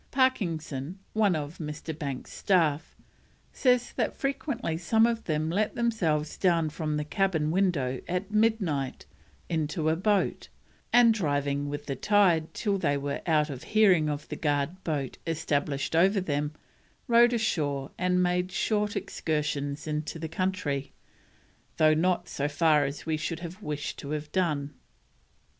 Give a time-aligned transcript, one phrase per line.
[0.09, 1.95] Parkinson, one of Mr.
[1.95, 2.95] Banks's staff,
[3.53, 9.05] says that frequently some of them let themselves down from the cabin window at midnight
[9.47, 10.47] into a boat,
[10.91, 15.19] and driving with the tide till they were out of hearing of the guard boat
[15.27, 16.53] established over them,
[17.07, 20.93] rowed ashore and made short excursions into the country,
[21.77, 24.73] "though not so far as we could have wished to have done."